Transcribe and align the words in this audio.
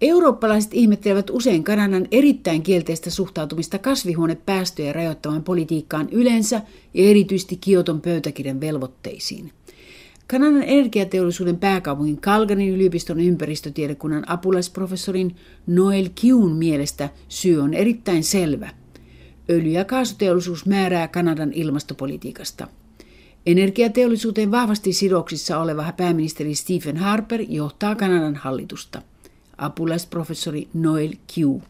Eurooppalaiset 0.00 0.74
ihmettelevät 0.74 1.30
usein 1.30 1.64
Kanadan 1.64 2.08
erittäin 2.10 2.62
kielteistä 2.62 3.10
suhtautumista 3.10 3.78
kasvihuonepäästöjä 3.78 4.92
rajoittavan 4.92 5.42
politiikkaan 5.42 6.08
yleensä 6.12 6.62
ja 6.94 7.10
erityisesti 7.10 7.56
Kioton 7.56 8.00
pöytäkirjan 8.00 8.60
velvoitteisiin. 8.60 9.52
Kanadan 10.26 10.62
energiateollisuuden 10.62 11.56
pääkaupungin 11.56 12.20
Calgaryn 12.20 12.68
yliopiston 12.68 13.20
ympäristötiedekunnan 13.20 14.30
apulaisprofessorin 14.30 15.36
Noel 15.66 16.08
Kiun 16.14 16.52
mielestä 16.52 17.08
syy 17.28 17.58
on 17.58 17.74
erittäin 17.74 18.24
selvä. 18.24 18.70
Öljy- 19.50 19.72
ja 19.72 19.84
kaasuteollisuus 19.84 20.66
määrää 20.66 21.08
Kanadan 21.08 21.52
ilmastopolitiikasta. 21.52 22.66
Energiateollisuuteen 23.46 24.50
vahvasti 24.50 24.92
sidoksissa 24.92 25.58
oleva 25.58 25.92
pääministeri 25.96 26.54
Stephen 26.54 26.96
Harper 26.96 27.44
johtaa 27.48 27.94
Kanadan 27.94 28.36
hallitusta 28.36 29.02
apulaisprofessori 29.60 30.68
Noel 30.74 31.10
Q. 31.10 31.62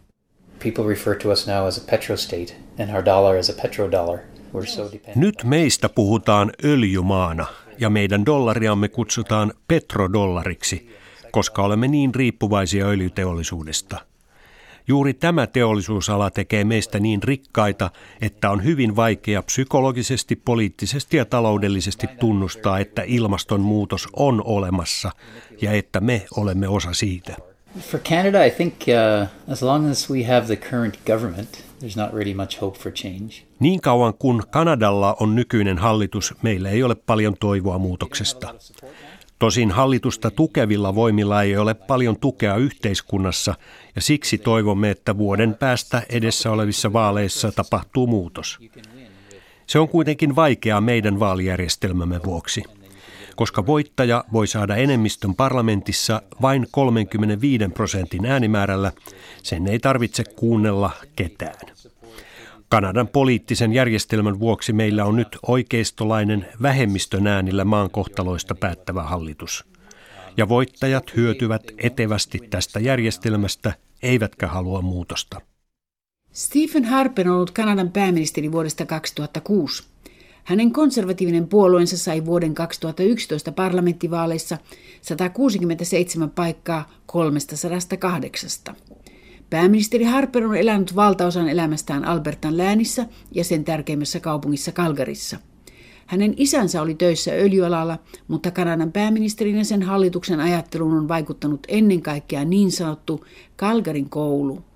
People 0.63 0.85
refer 0.89 1.17
to 1.17 1.31
us 1.31 1.47
now 1.47 1.67
as 1.67 1.79
a 1.79 1.91
petrostate 1.91 2.55
and 2.79 2.91
our 2.91 3.05
dollar 3.05 3.37
as 3.39 3.51
a 3.51 3.63
petrodollar. 3.63 4.19
We're 4.55 4.67
so 4.67 4.83
dependent. 4.83 5.17
Nyt 5.17 5.45
meistä 5.45 5.89
puhutaan 5.89 6.53
öljymaana 6.65 7.47
ja 7.79 7.91
meidän 7.91 8.27
dollariamme 8.27 8.89
kutsutaan 8.89 9.53
petrodollariksi, 9.69 10.89
koska 11.33 11.63
olemme 11.63 11.89
niin 11.89 12.15
riippuvaisia 12.15 12.87
öljyteollisuudesta. 12.87 13.99
Juuri 14.89 15.15
tämä 15.15 15.47
teollisuusala 15.47 16.31
tekee 16.31 16.65
meistä 16.65 16.99
niin 17.01 17.23
rikkaita, 17.23 17.91
että 18.21 18.51
on 18.51 18.65
hyvin 18.65 18.97
vaikea 18.97 19.43
psykologisesti, 19.43 20.37
poliittisesti 20.37 21.17
ja 21.17 21.25
taloudellisesti 21.25 22.07
tunnustaa, 22.07 22.79
että 22.79 23.03
ilmastonmuutos 23.07 24.09
on 24.13 24.43
olemassa 24.45 25.11
ja 25.63 25.73
että 25.73 26.01
me 26.01 26.27
olemme 26.37 26.69
osa 26.69 26.93
siitä. 26.93 27.50
For 27.79 28.01
Canada, 28.01 28.47
I 28.47 28.51
think 28.51 28.75
uh, 28.89 29.53
as 29.53 29.63
long 29.63 29.91
as 29.91 30.11
we 30.11 30.25
have 30.25 30.47
the 30.47 30.57
current 30.57 30.99
government, 31.07 31.65
there's 31.81 31.97
not 31.97 32.13
really 32.13 32.35
much 32.35 32.61
hope 32.61 32.79
for 32.79 32.93
change. 32.93 33.47
Niin 33.61 33.81
kauan 33.81 34.15
kuin 34.15 34.43
Kanadalla 34.51 35.17
on 35.21 35.35
nykyinen 35.35 35.79
hallitus, 35.79 36.35
meillä 36.43 36.71
ei 36.71 36.83
ole 36.83 36.95
paljon 36.95 37.37
toivoa 37.41 37.79
muutoksesta. 37.79 38.55
Tosin 39.39 39.71
hallitusta 39.71 40.31
tukevilla 40.31 40.95
voimilla 40.95 41.43
ei 41.43 41.57
ole 41.57 41.75
paljon 41.75 42.21
tukea 42.21 42.57
yhteiskunnassa 42.57 43.55
ja 43.97 44.03
siksi 44.03 44.39
toivomme, 44.39 44.91
että 44.91 45.19
vuoden 45.19 45.55
päästä 45.55 46.03
edessä 46.09 46.51
olevissa 46.51 46.93
vaaleissa 46.93 47.53
tapahtuu 47.53 48.07
muutos. 48.07 48.59
Se 49.67 49.79
on 49.79 49.89
kuitenkin 49.89 50.37
vaikeaa 50.37 50.81
meidän 50.81 51.21
vaalijärjestelmämme 51.21 52.21
vuoksi 52.25 52.63
koska 53.37 53.67
voittaja 53.67 54.25
voi 54.33 54.47
saada 54.47 54.77
enemmistön 54.77 55.35
parlamentissa 55.35 56.23
vain 56.43 56.67
35 56.71 57.69
prosentin 57.75 58.27
äänimäärällä, 58.27 58.93
sen 59.43 59.67
ei 59.67 59.79
tarvitse 59.79 60.25
kuunnella 60.25 60.91
ketään. 61.17 61.67
Kanadan 62.69 63.09
poliittisen 63.09 63.73
järjestelmän 63.73 64.41
vuoksi 64.41 64.73
meillä 64.73 65.05
on 65.05 65.17
nyt 65.17 65.39
oikeistolainen 65.47 66.47
vähemmistön 66.63 67.27
äänillä 67.27 67.65
maan 67.65 67.91
kohtaloista 67.91 68.55
päättävä 68.55 69.03
hallitus. 69.03 69.65
Ja 70.37 70.49
voittajat 70.49 71.17
hyötyvät 71.17 71.63
etevästi 71.79 72.39
tästä 72.51 72.81
järjestelmästä, 72.81 73.73
eivätkä 74.03 74.47
halua 74.47 74.83
muutosta. 74.83 75.41
Stephen 76.33 76.85
Harper 76.85 77.29
on 77.29 77.35
ollut 77.35 77.51
Kanadan 77.51 77.91
pääministeri 77.91 78.53
vuodesta 78.53 78.87
2006. 78.87 79.83
Hänen 80.51 80.73
konservatiivinen 80.73 81.49
puolueensa 81.49 81.99
sai 81.99 82.25
vuoden 82.25 82.55
2011 82.55 83.53
parlamenttivaaleissa 83.53 84.59
167 85.03 86.31
paikkaa 86.31 86.91
308. 87.07 88.75
Pääministeri 89.51 90.05
Harper 90.05 90.45
on 90.45 90.57
elänyt 90.57 90.97
valtaosan 90.97 91.49
elämästään 91.49 92.05
Albertan 92.05 92.57
läänissä 92.57 93.07
ja 93.35 93.45
sen 93.45 93.65
tärkeimmässä 93.65 94.21
kaupungissa 94.21 94.73
Kalgarissa. 94.73 95.37
Hänen 96.07 96.35
isänsä 96.37 96.83
oli 96.83 96.95
töissä 96.95 97.31
öljyalalla, 97.31 97.99
mutta 98.29 98.51
Kanadan 98.51 98.93
pääministerin 98.93 99.57
ja 99.57 99.65
sen 99.65 99.83
hallituksen 99.83 100.41
ajatteluun 100.41 100.99
on 100.99 101.09
vaikuttanut 101.09 101.67
ennen 101.69 102.03
kaikkea 102.03 102.45
niin 102.45 102.73
sanottu 102.73 103.25
Kalgarin 103.57 104.11
koulu– 104.11 104.65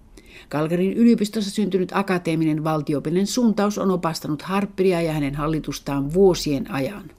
Kalgarin 0.49 0.93
yliopistossa 0.93 1.51
syntynyt 1.51 1.91
akateeminen 1.95 2.65
valtiopillinen 2.65 3.27
suuntaus 3.27 3.79
on 3.79 3.91
opastanut 3.91 4.43
Harperia 4.43 5.03
ja 5.03 5.13
hänen 5.13 5.35
hallitustaan 5.35 6.15
vuosien 6.15 6.71
ajan. 6.71 7.11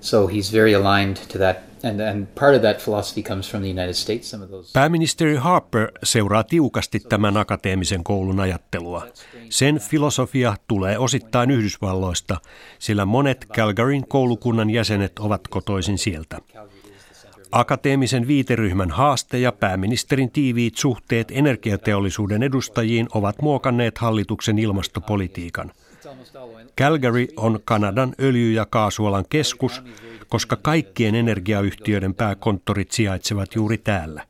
So 0.00 0.26
he's 0.26 0.52
very 0.52 0.74
aligned 0.74 1.16
to 1.32 1.38
that 1.38 1.56
and, 1.82 2.00
and 2.00 2.26
part 2.34 2.54
of 2.54 2.62
that 2.62 2.78
philosophy 2.84 3.22
comes 3.22 3.50
from 3.50 3.62
the 3.62 3.70
United 3.70 3.94
States. 3.94 4.30
Some 4.30 4.44
of 4.44 4.50
those... 4.50 4.72
Pääministeri 4.72 5.36
Harper 5.36 5.92
seuraa 6.02 6.44
tiukasti 6.44 7.00
tämän 7.00 7.36
akateemisen 7.36 8.04
koulun 8.04 8.40
ajattelua. 8.40 9.06
Sen 9.50 9.80
filosofia 9.80 10.56
tulee 10.68 10.98
osittain 10.98 11.50
Yhdysvalloista, 11.50 12.40
sillä 12.78 13.04
monet 13.04 13.46
Calgaryn 13.54 14.08
koulukunnan 14.08 14.70
jäsenet 14.70 15.18
ovat 15.18 15.48
kotoisin 15.48 15.98
sieltä. 15.98 16.38
Akateemisen 17.52 18.26
viiteryhmän 18.26 18.90
haaste 18.90 19.38
ja 19.38 19.52
pääministerin 19.52 20.30
tiiviit 20.30 20.76
suhteet 20.76 21.28
energiateollisuuden 21.30 22.42
edustajiin 22.42 23.08
ovat 23.14 23.42
muokanneet 23.42 23.98
hallituksen 23.98 24.58
ilmastopolitiikan. 24.58 25.72
Calgary 26.80 27.26
on 27.36 27.60
Kanadan 27.64 28.14
öljy- 28.20 28.52
ja 28.52 28.66
kaasualan 28.70 29.24
keskus, 29.28 29.82
koska 30.28 30.56
kaikkien 30.56 31.14
energiayhtiöiden 31.14 32.14
pääkonttorit 32.14 32.92
sijaitsevat 32.92 33.54
juuri 33.54 33.78
täällä. 33.78 34.26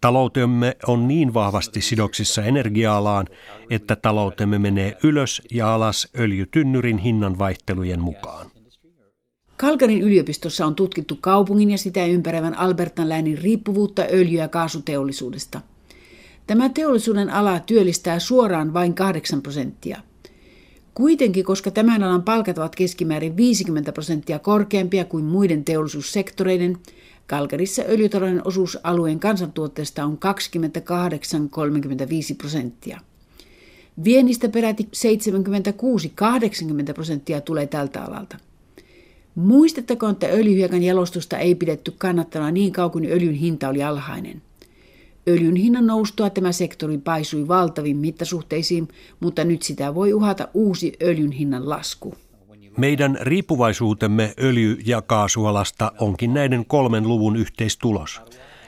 Taloutemme 0.00 0.76
on 0.86 1.08
niin 1.08 1.34
vahvasti 1.34 1.80
sidoksissa 1.80 2.42
energia-alaan, 2.42 3.26
että 3.70 3.96
taloutemme 3.96 4.58
menee 4.58 4.96
ylös 5.02 5.42
ja 5.50 5.74
alas 5.74 6.08
öljytynnyrin 6.18 6.98
hinnan 6.98 7.38
vaihtelujen 7.38 8.00
mukaan. 8.00 8.59
Kalkarin 9.60 10.02
yliopistossa 10.02 10.66
on 10.66 10.74
tutkittu 10.74 11.18
kaupungin 11.20 11.70
ja 11.70 11.78
sitä 11.78 12.06
ympäröivän 12.06 12.58
Albertan 12.58 13.08
läänin 13.08 13.38
riippuvuutta 13.38 14.02
öljy- 14.02 14.38
ja 14.38 14.48
kaasuteollisuudesta. 14.48 15.60
Tämä 16.46 16.68
teollisuuden 16.68 17.30
ala 17.30 17.60
työllistää 17.60 18.18
suoraan 18.18 18.72
vain 18.72 18.94
8 18.94 19.42
prosenttia. 19.42 20.00
Kuitenkin, 20.94 21.44
koska 21.44 21.70
tämän 21.70 22.02
alan 22.02 22.22
palkat 22.22 22.58
ovat 22.58 22.76
keskimäärin 22.76 23.36
50 23.36 23.92
prosenttia 23.92 24.38
korkeampia 24.38 25.04
kuin 25.04 25.24
muiden 25.24 25.64
teollisuussektoreiden, 25.64 26.76
Kalkarissa 27.26 27.82
öljytalouden 27.88 28.46
osuus 28.46 28.78
alueen 28.82 29.20
kansantuotteesta 29.20 30.04
on 30.04 30.18
28-35 32.32 32.36
prosenttia. 32.38 33.00
Viennistä 34.04 34.48
peräti 34.48 34.88
76-80 36.90 36.94
prosenttia 36.94 37.40
tulee 37.40 37.66
tältä 37.66 38.04
alalta. 38.04 38.36
Muistettakoon, 39.34 40.12
että 40.12 40.26
öljyhiekan 40.26 40.82
jalostusta 40.82 41.38
ei 41.38 41.54
pidetty 41.54 41.94
kannattavana 41.98 42.50
niin 42.50 42.72
kauan 42.72 42.90
kuin 42.90 43.06
öljyn 43.12 43.34
hinta 43.34 43.68
oli 43.68 43.82
alhainen. 43.82 44.42
Öljyn 45.28 45.56
hinnan 45.56 45.86
noustua 45.86 46.30
tämä 46.30 46.52
sektori 46.52 46.98
paisui 46.98 47.48
valtaviin 47.48 47.96
mittasuhteisiin, 47.96 48.88
mutta 49.20 49.44
nyt 49.44 49.62
sitä 49.62 49.94
voi 49.94 50.12
uhata 50.12 50.48
uusi 50.54 50.92
öljyn 51.02 51.32
hinnan 51.32 51.68
lasku. 51.68 52.14
Meidän 52.76 53.18
riippuvaisuutemme 53.20 54.34
öljy- 54.40 54.78
ja 54.86 55.02
kaasualasta 55.02 55.92
onkin 55.98 56.34
näiden 56.34 56.66
kolmen 56.66 57.08
luvun 57.08 57.36
yhteistulos, 57.36 58.20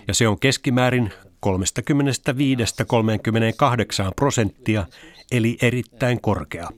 ja 0.09 0.15
se 0.15 0.29
on 0.29 0.39
keskimäärin 0.39 1.11
35-38 1.47 1.49
prosenttia, 4.17 4.87
eli 5.33 5.57
erittäin 5.63 6.21
korkea. 6.21 6.69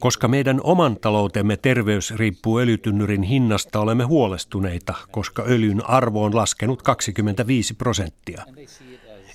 Koska 0.00 0.28
meidän 0.28 0.60
oman 0.64 0.96
taloutemme 1.00 1.56
terveys 1.56 2.10
riippuu 2.10 2.58
öljytynnyrin 2.58 3.22
hinnasta, 3.22 3.80
olemme 3.80 4.04
huolestuneita, 4.04 4.94
koska 5.10 5.44
öljyn 5.48 5.90
arvo 5.90 6.24
on 6.24 6.36
laskenut 6.36 6.82
25 6.82 7.74
prosenttia. 7.74 8.42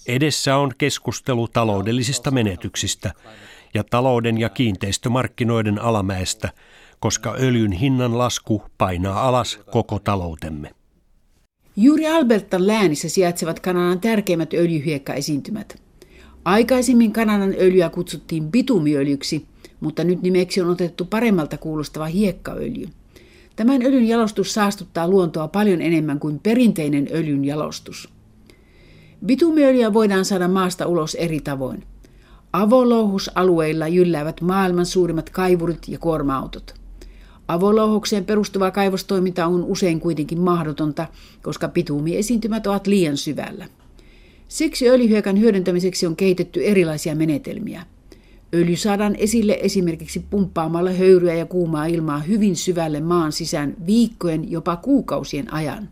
Edessä 0.08 0.58
on 0.58 0.72
keskustelu 0.78 1.48
taloudellisista 1.48 2.32
menetyksistä 2.32 3.14
ja 3.74 3.84
talouden 3.84 4.38
ja 4.38 4.50
kiinteistömarkkinoiden 4.50 5.82
alamäestä, 5.82 6.50
koska 7.00 7.36
öljyn 7.40 7.72
hinnan 7.72 8.18
lasku 8.18 8.64
painaa 8.78 9.28
alas 9.28 9.60
koko 9.72 10.00
taloutemme. 10.00 10.72
Juuri 11.76 12.08
Albertan 12.08 12.68
läänissä 12.68 13.10
sijaitsevat 13.10 13.60
Kanadan 13.60 14.00
tärkeimmät 14.00 14.54
öljyhiekkaesiintymät. 14.54 15.82
Aikaisemmin 16.46 17.14
Kanadan 17.14 17.54
öljyä 17.60 17.90
kutsuttiin 17.90 18.52
bitumiöljyksi– 18.52 19.46
mutta 19.82 20.04
nyt 20.04 20.22
nimeksi 20.22 20.62
on 20.62 20.70
otettu 20.70 21.06
paremmalta 21.06 21.58
kuulostava 21.58 22.06
hiekkaöljy. 22.06 22.90
Tämän 23.56 23.82
öljyn 23.82 24.08
jalostus 24.08 24.54
saastuttaa 24.54 25.08
luontoa 25.08 25.48
paljon 25.48 25.82
enemmän 25.82 26.20
kuin 26.20 26.40
perinteinen 26.40 27.08
öljyn 27.12 27.46
jalostus. 27.46 28.10
Bitumiöljyä 29.26 29.94
voidaan 29.94 30.26
saada 30.26 30.48
maasta 30.48 30.88
ulos 30.88 31.16
eri 31.16 31.40
tavoin. 31.40 31.84
Avolouhusalueilla 32.54 33.88
jylläävät 33.88 34.42
maailman 34.42 34.86
suurimmat 34.86 35.30
kaivurit 35.30 35.88
ja 35.88 36.00
kuorma-autot. 36.00 36.74
Avolouhokseen 37.48 38.26
perustuva 38.26 38.72
kaivostoiminta 38.72 39.46
on 39.46 39.64
usein 39.64 40.00
kuitenkin 40.00 40.40
mahdotonta, 40.40 41.08
koska 41.44 41.68
bitumiesiintymät 41.68 42.68
ovat 42.68 42.88
liian 42.88 43.18
syvällä. 43.18 43.66
Siksi 44.48 44.90
öljyhiekan 44.90 45.40
hyödyntämiseksi 45.40 46.06
on 46.08 46.16
kehitetty 46.16 46.66
erilaisia 46.66 47.16
menetelmiä. 47.16 47.86
Öljy 48.54 48.76
saadaan 48.76 49.16
esille 49.16 49.58
esimerkiksi 49.62 50.26
pumppaamalla 50.30 50.92
höyryä 50.92 51.34
ja 51.34 51.46
kuumaa 51.46 51.86
ilmaa 51.86 52.20
hyvin 52.20 52.56
syvälle 52.56 53.00
maan 53.00 53.32
sisään 53.32 53.76
viikkojen, 53.86 54.52
jopa 54.52 54.76
kuukausien 54.76 55.54
ajan. 55.54 55.90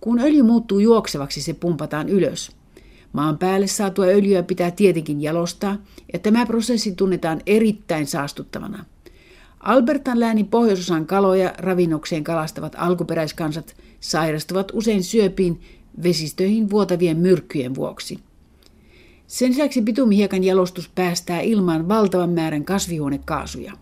Kun 0.00 0.18
öljy 0.20 0.42
muuttuu 0.42 0.78
juoksevaksi, 0.78 1.42
se 1.42 1.54
pumpataan 1.54 2.08
ylös. 2.08 2.52
Maan 3.12 3.38
päälle 3.38 3.66
saatua 3.66 4.04
öljyä 4.04 4.42
pitää 4.42 4.70
tietenkin 4.70 5.22
jalostaa, 5.22 5.76
ja 6.12 6.18
tämä 6.18 6.46
prosessi 6.46 6.92
tunnetaan 6.92 7.40
erittäin 7.46 8.06
saastuttavana. 8.06 8.84
Albertan 9.60 10.20
läänin 10.20 10.48
pohjoisosan 10.48 11.06
kaloja 11.06 11.54
ravinnokseen 11.58 12.24
kalastavat 12.24 12.76
alkuperäiskansat 12.78 13.76
sairastuvat 14.00 14.72
usein 14.74 15.04
syöpiin 15.04 15.60
vesistöihin 16.02 16.70
vuotavien 16.70 17.16
myrkkyjen 17.16 17.74
vuoksi. 17.74 18.18
Sen 19.32 19.50
lisäksi 19.50 19.82
bitumihiekan 19.82 20.44
jalostus 20.44 20.88
päästää 20.94 21.40
ilmaan 21.40 21.88
valtavan 21.88 22.30
määrän 22.30 22.64
kasvihuonekaasuja. 22.64 23.72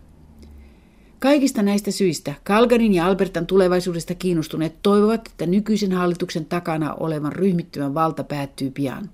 Kaikista 1.19 1.63
näistä 1.63 1.91
syistä 1.91 2.33
Kalgarin 2.43 2.93
ja 2.93 3.05
Albertan 3.05 3.47
tulevaisuudesta 3.47 4.15
kiinnostuneet 4.15 4.75
toivovat, 4.83 5.27
että 5.27 5.45
nykyisen 5.45 5.91
hallituksen 5.91 6.45
takana 6.45 6.93
olevan 6.93 7.31
ryhmittymän 7.31 7.93
valta 7.93 8.23
päättyy 8.23 8.71
pian. 8.71 9.09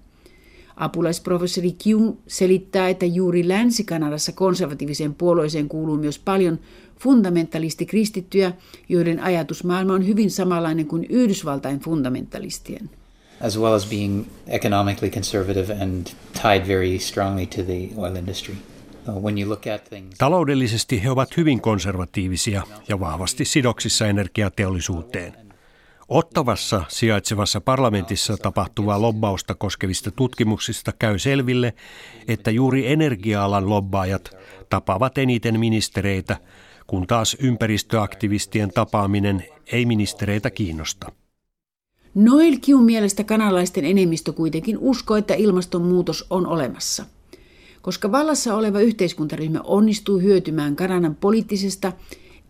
Apulaisprofessori 0.75 1.72
Kiu 1.72 2.18
selittää, 2.28 2.89
että 2.89 3.06
juuri 3.06 3.48
Länsi-Kanadassa 3.48 4.31
konservatiiviseen 4.31 5.16
puolueeseen 5.16 5.69
kuuluu 5.69 5.98
myös 5.98 6.19
paljon 6.19 6.60
fundamentalistikristittyjä, 7.00 8.54
joiden 8.89 9.24
ajatusmaailma 9.24 9.94
on 9.94 10.07
hyvin 10.07 10.31
samanlainen 10.31 10.88
kuin 10.88 11.06
Yhdysvaltain 11.10 11.80
fundamentalistien. 11.80 12.89
As 13.42 13.60
well 13.60 13.74
as 13.74 13.89
being 13.89 14.25
economically 14.48 15.10
conservative 15.10 15.84
and 15.84 16.07
tied 16.42 16.68
very 16.68 17.00
strongly 17.00 17.45
to 17.45 17.63
the 17.63 17.89
oil 17.98 18.16
industry. 18.16 18.56
Taloudellisesti 20.18 21.04
he 21.04 21.12
ovat 21.12 21.38
hyvin 21.38 21.62
konservatiivisia 21.62 22.63
ja 22.88 23.00
vahvasti 23.00 23.45
sidoksissa 23.45 24.07
energiateollisuuteen. 24.07 25.34
Ottavassa 26.07 26.84
sijaitsevassa 26.88 27.62
parlamentissa 27.62 28.38
tapahtuvaa 28.38 29.01
lobbausta 29.01 29.56
koskevista 29.56 30.12
tutkimuksista 30.12 30.92
käy 31.00 31.19
selville, 31.19 31.74
että 32.28 32.51
juuri 32.51 32.92
energia-alan 32.92 33.69
lobbaajat 33.69 34.38
tapaavat 34.69 35.18
eniten 35.18 35.60
ministereitä, 35.60 36.38
kun 36.88 37.07
taas 37.07 37.38
ympäristöaktivistien 37.39 38.69
tapaaminen 38.74 39.45
ei 39.72 39.86
ministereitä 39.86 40.50
kiinnosta. 40.50 41.12
Noel 42.15 42.57
Kiun 42.62 42.83
mielestä 42.83 43.24
kanalaisten 43.24 43.86
enemmistö 43.86 44.33
kuitenkin 44.33 44.77
uskoo, 44.77 45.18
että 45.18 45.33
ilmastonmuutos 45.33 46.25
on 46.30 46.48
olemassa. 46.48 47.06
Koska 47.81 48.12
vallassa 48.12 48.56
oleva 48.56 48.80
yhteiskuntaryhmä 48.80 49.62
onnistuu 49.63 50.19
hyötymään 50.19 50.75
Kanadan 50.75 51.15
poliittisesta 51.15 51.94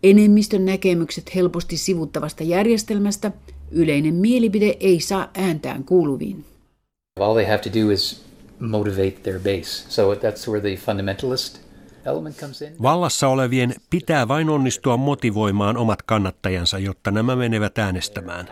enemmistön 0.02 0.64
näkemykset 0.64 1.34
helposti 1.34 1.76
sivuttavasta 1.76 2.42
järjestelmästä, 2.42 3.32
yleinen 3.70 4.14
mielipide 4.14 4.76
ei 4.80 5.00
saa 5.00 5.30
ääntään 5.34 5.84
kuuluviin. 5.84 6.44
All 7.20 7.34
they 7.34 7.46
have 7.46 7.58
to 7.58 7.80
do 7.80 7.90
is 7.90 8.24
motivate 8.60 9.16
their 9.22 9.38
base. 9.38 9.84
So 9.88 10.14
that's 10.14 10.48
where 10.48 10.60
the 10.60 10.76
fundamentalist 10.76 11.68
Vallassa 12.82 13.28
olevien 13.28 13.74
pitää 13.90 14.28
vain 14.28 14.50
onnistua 14.50 14.96
motivoimaan 14.96 15.76
omat 15.76 16.02
kannattajansa, 16.02 16.78
jotta 16.78 17.10
nämä 17.10 17.36
menevät 17.36 17.78
äänestämään. 17.78 18.48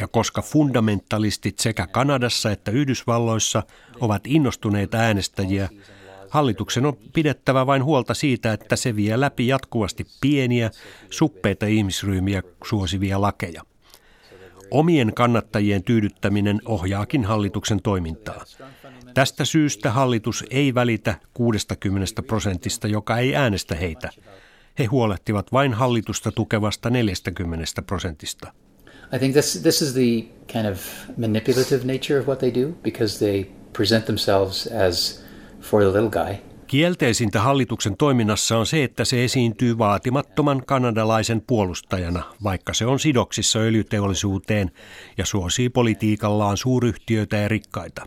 Ja 0.00 0.08
koska 0.08 0.42
fundamentalistit 0.42 1.58
sekä 1.58 1.86
Kanadassa 1.86 2.50
että 2.50 2.70
Yhdysvalloissa 2.70 3.62
ovat 4.00 4.22
innostuneita 4.26 4.98
äänestäjiä, 4.98 5.68
Hallituksen 6.30 6.86
on 6.86 6.96
pidettävä 7.12 7.66
vain 7.66 7.84
huolta 7.84 8.14
siitä, 8.14 8.52
että 8.52 8.76
se 8.76 8.96
vie 8.96 9.20
läpi 9.20 9.46
jatkuvasti 9.46 10.06
pieniä, 10.20 10.70
suppeita 11.10 11.66
ihmisryhmiä 11.66 12.42
suosivia 12.64 13.20
lakeja. 13.20 13.62
Omien 14.70 15.12
kannattajien 15.14 15.82
tyydyttäminen 15.82 16.60
ohjaakin 16.64 17.24
hallituksen 17.24 17.82
toimintaa. 17.82 18.44
Tästä 19.14 19.44
syystä 19.44 19.90
hallitus 19.90 20.44
ei 20.50 20.74
välitä 20.74 21.14
60 21.34 22.22
prosentista, 22.22 22.88
joka 22.88 23.18
ei 23.18 23.36
äänestä 23.36 23.74
heitä. 23.74 24.10
He 24.78 24.84
huolehtivat 24.84 25.52
vain 25.52 25.74
hallitusta 25.74 26.32
tukevasta 26.32 26.90
40 26.90 27.82
prosentista. 27.82 28.52
I 29.12 29.18
think 29.18 29.32
this, 29.32 29.62
this 29.62 29.82
is 29.82 29.92
the 29.92 30.24
kind 30.52 30.66
of 30.66 30.78
manipulative 31.16 31.84
nature 31.84 32.20
of 32.20 32.26
what 32.26 32.38
they 32.38 32.54
do 32.54 32.72
because 32.82 33.18
they 33.18 33.46
present 33.72 34.04
themselves 34.04 34.66
as 34.66 35.24
for 35.60 35.82
the 35.82 35.92
little 35.92 36.10
guy. 36.10 36.34
Kielteisintä 36.66 37.40
hallituksen 37.40 37.96
toiminnassa 37.96 38.58
on 38.58 38.66
se, 38.66 38.84
että 38.84 39.04
se 39.04 39.24
esiintyy 39.24 39.78
vaatimattoman 39.78 40.62
kanadalaisen 40.66 41.42
puolustajana, 41.46 42.22
vaikka 42.42 42.74
se 42.74 42.86
on 42.86 43.00
sidoksissa 43.00 43.58
öljyteollisuuteen 43.58 44.70
ja 45.18 45.26
suosii 45.26 45.68
politiikallaan 45.68 46.56
suuryhtiöitä 46.56 47.36
ja 47.36 47.48
rikkaita. 47.48 48.06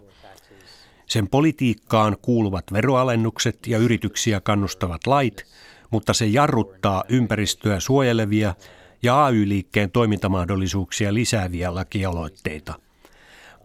Sen 1.05 1.27
politiikkaan 1.27 2.17
kuuluvat 2.21 2.63
veroalennukset 2.73 3.67
ja 3.67 3.77
yrityksiä 3.77 4.41
kannustavat 4.41 5.07
lait, 5.07 5.45
mutta 5.91 6.13
se 6.13 6.25
jarruttaa 6.25 7.03
ympäristöä 7.09 7.79
suojelevia 7.79 8.55
ja 9.03 9.25
AY-liikkeen 9.25 9.91
toimintamahdollisuuksia 9.91 11.13
lisääviä 11.13 11.75
lakialoitteita. 11.75 12.73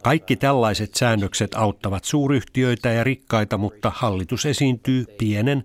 Kaikki 0.03 0.37
tällaiset 0.37 0.95
säännökset 0.95 1.55
auttavat 1.55 2.05
suuryhtiöitä 2.05 2.89
ja 2.89 3.05
rikkaita, 3.05 3.59
mutta 3.59 3.93
hallitus 3.95 4.47
esiintyy 4.47 5.05
pienen, 5.19 5.65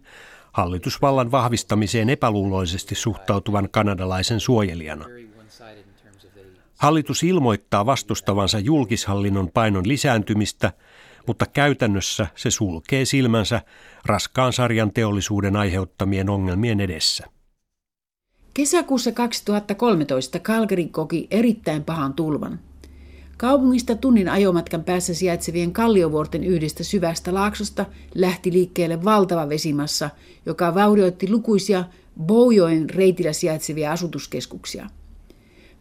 hallitusvallan 0.52 1.32
vahvistamiseen 1.32 2.10
epäluuloisesti 2.10 2.96
suhtautuvan 2.96 3.70
kanadalaisen 3.70 4.40
suojelijana. 4.40 5.06
Hallitus 6.78 7.24
ilmoittaa 7.24 7.86
vastustavansa 7.86 8.60
julkishallinnon 8.60 9.52
painon 9.52 9.88
lisääntymistä, 9.88 10.74
mutta 11.28 11.46
käytännössä 11.46 12.28
se 12.36 12.52
sulkee 12.52 13.06
silmänsä 13.06 13.62
raskaan 14.06 14.54
sarjan 14.54 14.94
teollisuuden 14.94 15.56
aiheuttamien 15.56 16.30
ongelmien 16.30 16.80
edessä. 16.80 17.28
Kesäkuussa 18.54 19.12
2013 19.12 20.40
Calgary 20.40 20.88
koki 20.88 21.28
erittäin 21.32 21.84
pahan 21.84 22.14
tulvan– 22.14 22.60
Kaupungista 23.38 23.96
tunnin 23.96 24.30
ajomatkan 24.30 24.84
päässä 24.84 25.14
sijaitsevien 25.14 25.72
kalliovuorten 25.72 26.44
yhdestä 26.44 26.84
syvästä 26.84 27.34
laaksosta 27.34 27.86
lähti 28.16 28.52
liikkeelle 28.52 29.04
valtava 29.04 29.50
vesimassa, 29.50 30.10
joka 30.46 30.76
vaurioitti 30.76 31.30
lukuisia 31.30 31.84
Boujoen 32.26 32.90
reitillä 32.90 33.34
sijaitsevia 33.34 33.92
asutuskeskuksia. 33.92 34.90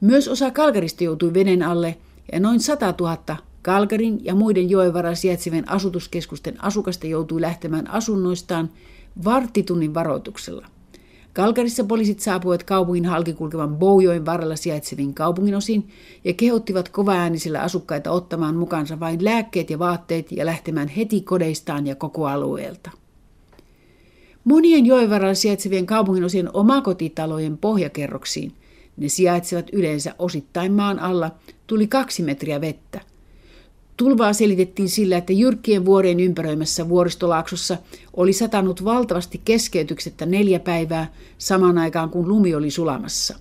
Myös 0.00 0.29
osa 0.29 0.50
Kalkarista 0.50 1.05
joutui 1.05 1.35
veden 1.35 1.62
alle 1.62 1.99
ja 2.33 2.41
noin 2.41 2.61
100 2.61 2.95
000 3.00 3.37
Kalkarin 3.62 4.25
ja 4.25 4.35
muiden 4.35 4.71
joen 4.71 5.17
sijaitsevien 5.17 5.71
asutuskeskusten 5.71 6.64
asukasta 6.64 7.07
joutui 7.07 7.41
lähtemään 7.41 7.91
asunnoistaan 7.91 8.71
varttitunnin 9.25 9.95
varoituksella. 9.95 10.67
Kalkarissa 11.33 11.85
poliisit 11.85 12.21
saapuivat 12.21 12.62
kaupungin 12.62 13.05
halki 13.05 13.33
kulkevan 13.33 13.77
Boujoin 13.77 14.27
varrella 14.27 14.57
sijaitseviin 14.57 15.15
kaupunginosiin 15.15 15.89
ja 16.25 16.33
kehottivat 16.33 16.89
kovaäänisillä 16.89 17.61
asukkaita 17.61 18.11
ottamaan 18.11 18.57
mukansa 18.57 19.01
vain 19.01 19.25
lääkkeet 19.25 19.71
ja 19.71 19.79
vaatteet 19.79 20.33
ja 20.33 20.47
lähtemään 20.47 20.89
heti 20.89 21.21
kodeistaan 21.21 21.87
ja 21.87 21.95
koko 21.95 22.27
alueelta. 22.27 22.91
Monien 24.45 24.87
joen 24.87 25.11
varrella 25.11 25.35
sijaitsevien 25.35 25.87
kaupunginosien 25.87 26.51
omakotitalojen 26.57 27.59
pohjakerroksiin, 27.59 28.53
ne 28.97 29.09
sijaitsevat 29.09 29.67
yleensä 29.73 30.15
osittain 30.19 30.73
maan 30.73 30.99
alla, 30.99 31.31
tuli 31.67 31.87
kaksi 31.87 32.23
metriä 32.23 32.61
vettä– 32.61 33.01
Tulvaa 33.97 34.33
selitettiin 34.33 34.89
sillä, 34.89 35.17
että 35.17 35.33
jyrkkien 35.33 35.85
vuorien 35.85 36.21
ympäröimässä 36.21 36.89
vuoristolaaksossa 36.89 37.79
oli 38.13 38.33
satanut 38.33 38.85
valtavasti 38.85 39.41
keskeytyksettä 39.45 40.27
neljä 40.27 40.61
päivää 40.61 41.13
samaan 41.39 41.79
aikaan 41.79 42.11
kuin 42.11 42.29
lumi 42.29 42.55
oli 42.55 42.71
sulamassa. 42.71 43.39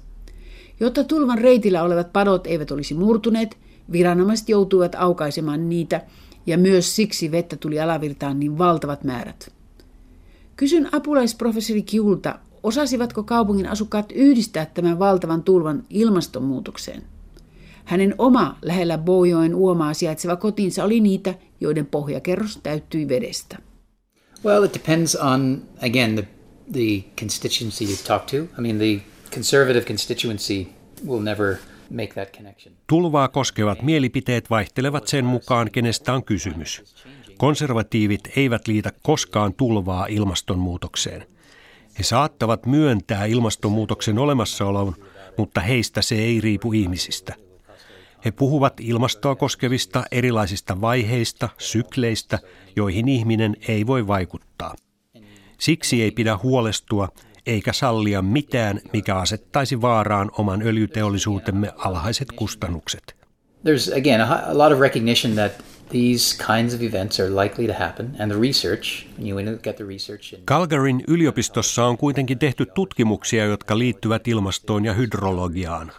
Jotta 0.79 1.03
tulvan 1.03 1.37
reitillä 1.37 1.83
olevat 1.83 2.13
padot 2.13 2.47
eivät 2.47 2.71
olisi 2.71 2.93
murtuneet, 2.93 3.57
viranomaiset 3.91 4.49
joutuivat 4.49 4.95
aukaisemaan 4.95 5.69
niitä 5.69 6.01
ja 6.45 6.57
myös 6.57 6.95
siksi 6.95 7.31
vettä 7.31 7.55
tuli 7.55 7.79
alavirtaan 7.79 8.39
niin 8.39 8.57
valtavat 8.57 9.03
määrät. 9.03 9.51
Kysyn 10.55 10.95
apulaisprofessori 10.95 11.81
Kiulta, 11.81 12.39
osasivatko 12.63 13.23
kaupungin 13.23 13.69
asukkaat 13.69 14.11
yhdistää 14.11 14.65
tämän 14.65 14.99
valtavan 14.99 15.43
tulvan 15.43 15.83
ilmastonmuutokseen? 15.89 17.03
Hänen 17.85 18.15
oma 18.17 18.57
lähellä 18.61 18.97
Bojoen 18.97 19.55
uomaa 19.55 19.93
sijaitseva 19.93 20.35
kotinsa 20.35 20.83
oli 20.83 20.99
niitä, 20.99 21.33
joiden 21.59 21.85
pohjakerros 21.85 22.59
täyttyi 22.63 23.07
vedestä. 23.07 23.57
Well, 24.45 24.63
it 24.63 24.73
depends 24.73 25.15
on, 25.15 25.61
again, 25.77 26.15
the, 26.15 26.27
the 26.71 27.09
constituency 27.19 27.85
you 27.85 27.97
talk 28.07 28.25
to. 28.25 28.37
I 28.37 28.61
mean, 28.61 28.77
the 28.77 29.01
conservative 29.33 29.85
constituency 29.85 30.65
will 31.07 31.21
never 31.21 31.55
make 31.89 32.13
that 32.13 32.37
connection. 32.37 32.75
Tulvaa 32.87 33.27
koskevat 33.27 33.81
mielipiteet 33.81 34.49
vaihtelevat 34.49 35.07
sen 35.07 35.25
mukaan, 35.25 35.71
kenestä 35.71 36.13
on 36.13 36.23
kysymys. 36.23 36.83
Konservatiivit 37.37 38.21
eivät 38.35 38.67
liitä 38.67 38.91
koskaan 39.01 39.53
tulvaa 39.53 40.05
ilmastonmuutokseen. 40.05 41.27
He 41.99 42.03
saattavat 42.03 42.65
myöntää 42.65 43.25
ilmastonmuutoksen 43.25 44.19
olemassaolon, 44.19 44.95
mutta 45.37 45.61
heistä 45.61 46.01
se 46.01 46.15
ei 46.15 46.41
riipu 46.41 46.73
ihmisistä. 46.73 47.35
He 48.25 48.31
puhuvat 48.31 48.73
ilmastoa 48.79 49.35
koskevista 49.35 50.03
erilaisista 50.11 50.81
vaiheista, 50.81 51.49
sykleistä, 51.57 52.39
joihin 52.75 53.07
ihminen 53.07 53.55
ei 53.67 53.87
voi 53.87 54.07
vaikuttaa. 54.07 54.75
Siksi 55.57 56.03
ei 56.03 56.11
pidä 56.11 56.37
huolestua 56.43 57.09
eikä 57.45 57.73
sallia 57.73 58.21
mitään, 58.21 58.81
mikä 58.93 59.15
asettaisi 59.15 59.81
vaaraan 59.81 60.31
oman 60.37 60.61
öljyteollisuutemme 60.61 61.73
alhaiset 61.77 62.31
kustannukset. 62.31 63.15
There's 63.63 63.97
again 63.97 64.21
a, 64.21 64.57
lot 64.57 64.71
of 64.71 64.79
recognition 64.79 65.33
that 65.33 65.51
these 65.89 66.37
kinds 66.37 66.73
of 66.73 66.81
events 66.81 67.19
are 67.19 67.29
likely 67.29 67.67
to 67.67 67.73
happen 67.73 68.15
and 68.19 68.31
the 68.31 68.41
research, 68.41 69.05
you 69.19 69.37
at 69.69 69.75
the 69.75 69.85
research 69.87 70.33
in... 70.33 70.39
Calgaryn 70.45 71.03
yliopistossa 71.07 71.85
on 71.85 71.97
kuitenkin 71.97 72.39
tehty 72.39 72.65
tutkimuksia, 72.65 73.45
jotka 73.45 73.79
liittyvät 73.79 74.27
ilmastoon 74.27 74.85
ja 74.85 74.93
hydrologiaan. 74.93 75.91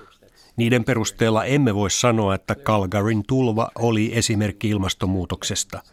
Niiden 0.57 0.85
perusteella 0.85 1.45
emme 1.45 1.75
voi 1.75 1.91
sanoa, 1.91 2.35
että 2.35 2.55
Calgaryn 2.55 3.23
tulva 3.29 3.71
oli 3.79 4.11
esimerkki 4.15 4.69
ilmastonmuutoksesta– 4.69 5.83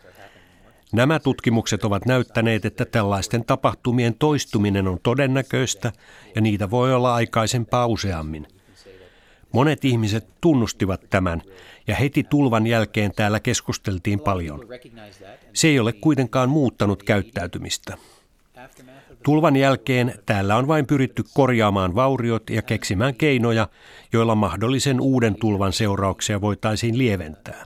Nämä 0.91 1.19
tutkimukset 1.19 1.83
ovat 1.83 2.05
näyttäneet, 2.05 2.65
että 2.65 2.85
tällaisten 2.85 3.45
tapahtumien 3.45 4.15
toistuminen 4.15 4.87
on 4.87 4.99
todennäköistä 5.03 5.91
ja 6.35 6.41
niitä 6.41 6.69
voi 6.69 6.93
olla 6.93 7.15
aikaisempaa 7.15 7.87
useammin. 7.87 8.47
Monet 9.51 9.85
ihmiset 9.85 10.27
tunnustivat 10.41 11.01
tämän 11.09 11.41
ja 11.87 11.95
heti 11.95 12.23
tulvan 12.23 12.67
jälkeen 12.67 13.11
täällä 13.15 13.39
keskusteltiin 13.39 14.19
paljon. 14.19 14.59
Se 15.53 15.67
ei 15.67 15.79
ole 15.79 15.93
kuitenkaan 15.93 16.49
muuttanut 16.49 17.03
käyttäytymistä. 17.03 17.97
Tulvan 19.23 19.55
jälkeen 19.55 20.13
täällä 20.25 20.55
on 20.57 20.67
vain 20.67 20.85
pyritty 20.85 21.23
korjaamaan 21.33 21.95
vauriot 21.95 22.49
ja 22.49 22.61
keksimään 22.61 23.15
keinoja, 23.15 23.67
joilla 24.13 24.35
mahdollisen 24.35 25.01
uuden 25.01 25.35
tulvan 25.35 25.73
seurauksia 25.73 26.41
voitaisiin 26.41 26.97
lieventää. 26.97 27.65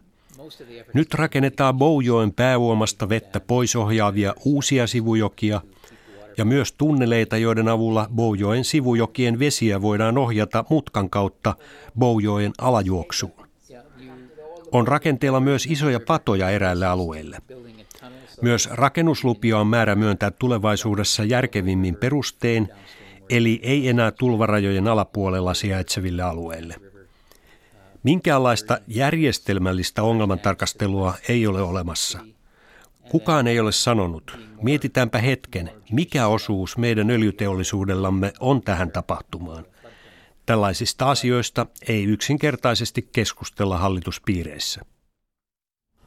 Nyt 0.93 1.13
rakennetaan 1.13 1.77
Boujoen 1.77 2.33
pääuomasta 2.33 3.10
vettä 3.10 3.39
pois 3.39 3.75
ohjaavia 3.75 4.33
uusia 4.45 4.88
sivujokia 4.88 5.62
ja 6.38 6.45
myös 6.45 6.72
tunneleita, 6.72 7.38
joiden 7.38 7.67
avulla 7.67 8.07
Boujoen 8.15 8.63
sivujokien 8.63 9.39
vesiä 9.39 9.81
voidaan 9.81 10.17
ohjata 10.17 10.65
mutkan 10.69 11.10
kautta 11.10 11.55
Boujoen 12.00 12.51
alajuoksuun. 12.57 13.48
On 14.72 14.88
rakenteella 14.88 15.39
myös 15.39 15.65
isoja 15.65 16.00
patoja 16.00 16.50
eräille 16.50 16.86
alueille. 16.86 17.38
Myös 18.42 18.70
rakennuslupia 18.72 19.60
on 19.60 19.68
määrä 19.68 19.96
myöntää 19.96 20.32
tulevaisuudessa 20.32 21.24
järkevimmin 21.24 21.96
perustein, 21.96 22.70
eli 23.30 23.60
ei 23.63 23.90
enää 23.90 24.12
tulvarajojen 24.12 24.88
alapuolella 24.88 25.54
sijaitseville 25.54 26.24
alueille. 26.24 26.75
Minkäänlaista 28.04 28.80
järjestelmällistä 28.88 30.04
ongelmantarkastelua 30.04 31.13
ei 31.30 31.48
ole 31.48 31.62
olemassa. 31.62 32.20
Kukaan 33.10 33.48
ei 33.48 33.60
ole 33.60 33.72
sanonut, 33.72 34.38
mietitäänpä 34.62 35.18
hetken, 35.18 35.72
mikä 35.92 36.28
osuus 36.28 36.78
meidän 36.78 37.10
öljyteollisuudellamme 37.10 38.34
on 38.40 38.62
tähän 38.62 38.92
tapahtumaan. 38.92 39.66
Tällaisista 40.46 41.12
asioista 41.12 41.66
ei 41.88 42.04
yksinkertaisesti 42.04 43.10
keskustella 43.12 43.78
hallituspiireissä. 43.78 44.82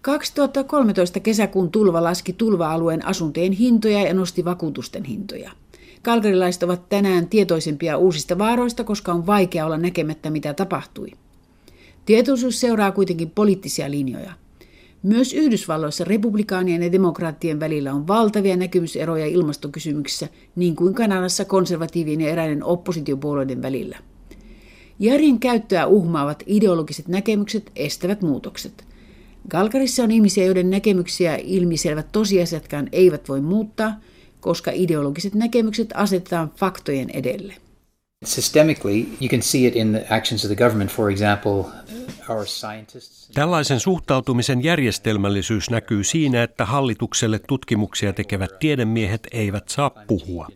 2013 0.07 1.21
kesäkuun 1.21 1.71
tulva 1.71 2.05
laski 2.05 2.33
tulva-alueen 2.33 3.07
asuntojen 3.07 3.53
hintoja 3.53 4.03
ja 4.03 4.15
nosti 4.15 4.45
vakuutusten 4.45 5.05
hintoja. 5.05 5.51
Kalkarilaiset 6.03 6.63
ovat 6.63 6.89
tänään 6.89 7.29
tietoisempia 7.29 7.99
uusista 7.99 8.39
vaaroista, 8.39 8.85
koska 8.85 9.13
on 9.13 9.27
vaikea 9.27 9.67
olla 9.67 9.79
näkemättä, 9.79 10.31
mitä 10.31 10.55
tapahtui. 10.55 11.09
Tietoisuus 12.05 12.61
seuraa 12.61 12.93
kuitenkin 12.93 13.31
poliittisia 13.31 13.91
linjoja. 13.91 14.33
Myös 15.03 15.33
Yhdysvalloissa 15.33 16.05
republikaanien 16.05 16.83
ja 16.83 16.93
demokraattien 16.93 17.61
välillä 17.61 17.93
on 17.95 18.09
valtavia 18.09 18.57
näkemyseroja 18.57 19.27
ilmastokysymyksissä, 19.27 20.29
niin 20.57 20.77
kuin 20.77 20.95
Kanadassa 20.95 21.45
konservatiivien 21.45 22.21
ja 22.21 22.31
eräiden 22.31 22.65
oppositiopuolueiden 22.65 23.63
välillä. 23.63 23.99
Järjen 24.99 25.39
käyttöä 25.39 25.87
uhmaavat 25.87 26.43
ideologiset 26.47 27.09
näkemykset 27.09 27.71
estävät 27.77 28.23
muutokset. 28.23 28.87
Galkarissa 29.49 30.03
on 30.03 30.11
ihmisiä, 30.11 30.45
joiden 30.45 30.71
näkemyksiä 30.71 31.37
ilmiselvät 31.37 32.07
tosiasiatkaan 32.13 32.89
eivät 32.93 33.29
voi 33.29 33.41
muuttaa, 33.41 34.01
koska 34.41 34.71
ideologiset 34.75 35.35
näkemykset 35.35 35.89
asetetaan 35.95 36.53
faktojen 36.57 37.11
edelle. 37.11 37.55
Systemically, 38.25 38.99
you 39.21 39.29
can 39.29 39.43
see 39.43 39.67
it 39.67 39.77
in 39.77 39.91
the 39.91 40.07
actions 40.11 40.45
of 40.45 40.49
the 40.49 40.57
government, 40.57 40.91
for 40.91 41.11
example, 41.11 41.65
our 42.29 42.47
scientists. 42.47 43.31
Tällaisen 43.35 43.81
suhtautumisen 43.81 44.65
järjestelmällisyys 44.65 45.71
näkyy 45.71 46.05
siinä, 46.05 46.43
että 46.43 46.65
hallitukselle 46.65 47.39
tutkimuksia 47.39 48.13
tekevät 48.13 48.59
tiedemiehet 48.59 49.27
eivät 49.33 49.69
saa 49.69 49.91
puhua. 49.91 50.49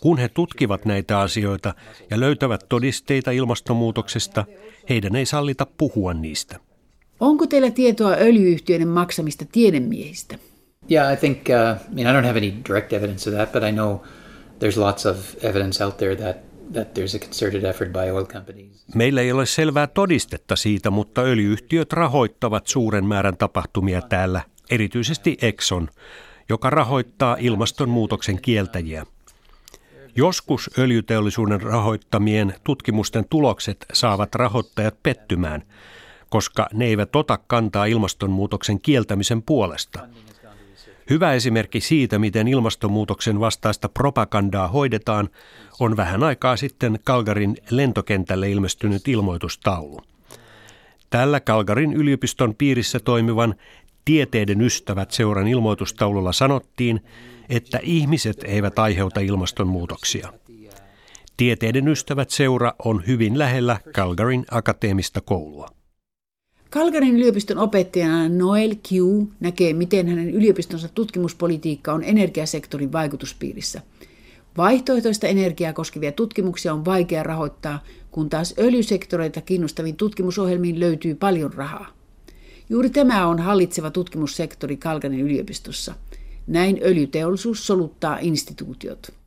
Kun 0.00 0.18
he 0.18 0.28
tutkivat 0.28 0.84
näitä 0.84 1.20
asioita 1.20 1.74
ja 2.10 2.20
löytävät 2.20 2.60
todisteita 2.68 3.30
ilmastonmuutoksesta, 3.30 4.44
heidän 4.88 5.16
ei 5.16 5.26
sallita 5.26 5.66
puhua 5.78 6.14
niistä. 6.14 6.60
Onko 7.20 7.46
teillä 7.46 7.70
tietoa 7.70 8.16
öljyyhtiöiden 8.20 8.88
maksamista 8.88 9.44
tiedemiehistä? 9.52 10.38
Yeah, 10.90 11.12
I 11.12 11.16
think, 11.16 11.38
uh, 11.38 11.92
I 11.92 11.94
mean, 11.94 12.16
I 12.16 12.20
don't 12.20 12.26
have 12.26 12.38
any 12.38 12.52
direct 12.68 12.92
evidence 12.92 13.30
of 13.30 13.36
that, 13.36 13.52
but 13.52 13.62
I 13.62 13.72
know 13.72 13.98
there's 14.60 14.80
lots 14.80 15.06
of 15.06 15.44
evidence 15.44 15.84
out 15.84 15.96
there 15.96 16.16
that 16.16 16.48
that 16.72 16.94
there's 16.94 17.16
a 17.16 17.18
concerted 17.18 17.64
effort 17.64 17.92
by 17.92 18.10
oil 18.10 18.26
companies. 18.26 18.84
Meillä 18.94 19.20
ei 19.20 19.32
ole 19.32 19.46
selvää 19.46 19.86
todistetta 19.86 20.56
siitä, 20.56 20.90
mutta 20.90 21.20
öljyyhtiöt 21.20 21.92
rahoittavat 21.92 22.66
suuren 22.66 23.04
määrän 23.04 23.36
tapahtumia 23.36 24.02
täällä, 24.02 24.40
erityisesti 24.70 25.38
Exxon, 25.42 25.88
joka 26.48 26.70
rahoittaa 26.70 27.36
ilmastonmuutoksen 27.40 28.42
kieltäjiä. 28.42 29.06
Joskus 30.16 30.70
öljyteollisuuden 30.78 31.62
rahoittamien 31.62 32.54
tutkimusten 32.64 33.24
tulokset 33.30 33.86
saavat 33.92 34.34
rahoittajat 34.34 35.02
pettymään, 35.02 35.62
koska 36.30 36.68
ne 36.72 36.84
eivät 36.84 37.16
ota 37.16 37.38
kantaa 37.46 37.84
ilmastonmuutoksen 37.86 38.80
kieltämisen 38.80 39.42
puolesta. 39.42 40.08
Hyvä 41.10 41.32
esimerkki 41.32 41.80
siitä, 41.80 42.18
miten 42.18 42.48
ilmastonmuutoksen 42.48 43.40
vastaista 43.40 43.88
propagandaa 43.88 44.68
hoidetaan, 44.68 45.28
on 45.80 45.96
vähän 45.96 46.22
aikaa 46.22 46.56
sitten 46.56 46.98
Kalgarin 47.04 47.56
lentokentälle 47.70 48.50
ilmestynyt 48.50 49.08
ilmoitustaulu. 49.08 50.00
Tällä 51.10 51.40
Kalgarin 51.40 51.92
yliopiston 51.92 52.54
piirissä 52.54 53.00
toimivan 53.00 53.54
Tieteiden 54.04 54.60
ystävät 54.60 55.10
seuran 55.10 55.48
ilmoitustaululla 55.48 56.32
sanottiin, 56.32 57.00
että 57.48 57.80
ihmiset 57.82 58.44
eivät 58.44 58.78
aiheuta 58.78 59.20
ilmastonmuutoksia. 59.20 60.32
Tieteiden 61.36 61.88
ystävät 61.88 62.30
seura 62.30 62.72
on 62.84 63.06
hyvin 63.06 63.38
lähellä 63.38 63.80
Calgarin 63.92 64.44
akateemista 64.50 65.20
koulua. 65.20 65.77
Kalgarin 66.70 67.14
yliopiston 67.16 67.58
opettajana 67.58 68.28
Noel 68.28 68.74
Q 68.74 68.90
näkee, 69.40 69.72
miten 69.72 70.08
hänen 70.08 70.30
yliopistonsa 70.30 70.88
tutkimuspolitiikka 70.88 71.92
on 71.92 72.04
energiasektorin 72.04 72.92
vaikutuspiirissä. 72.92 73.82
Vaihtoehtoista 74.56 75.26
energiaa 75.26 75.72
koskevia 75.72 76.12
tutkimuksia 76.12 76.74
on 76.74 76.84
vaikea 76.84 77.22
rahoittaa, 77.22 77.84
kun 78.10 78.28
taas 78.30 78.54
öljysektoreita 78.58 79.40
kiinnostaviin 79.40 79.96
tutkimusohjelmiin 79.96 80.80
löytyy 80.80 81.14
paljon 81.14 81.52
rahaa. 81.52 81.86
Juuri 82.68 82.90
tämä 82.90 83.26
on 83.26 83.38
hallitseva 83.38 83.90
tutkimussektori 83.90 84.76
Kalgarin 84.76 85.20
yliopistossa. 85.20 85.94
Näin 86.46 86.78
öljyteollisuus 86.82 87.66
soluttaa 87.66 88.18
instituutiot. 88.20 89.17